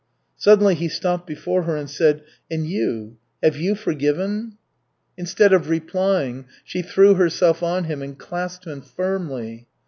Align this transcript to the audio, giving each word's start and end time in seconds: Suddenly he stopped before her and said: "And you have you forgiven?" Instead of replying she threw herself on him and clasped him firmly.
Suddenly 0.35 0.73
he 0.73 0.87
stopped 0.87 1.27
before 1.27 1.61
her 1.61 1.77
and 1.77 1.87
said: 1.87 2.23
"And 2.49 2.65
you 2.65 3.17
have 3.43 3.55
you 3.55 3.75
forgiven?" 3.75 4.57
Instead 5.15 5.53
of 5.53 5.69
replying 5.69 6.45
she 6.63 6.81
threw 6.81 7.13
herself 7.13 7.61
on 7.61 7.83
him 7.83 8.01
and 8.01 8.17
clasped 8.17 8.65
him 8.65 8.81
firmly. 8.81 9.67